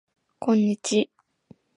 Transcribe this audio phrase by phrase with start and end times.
[0.39, 1.11] こんにち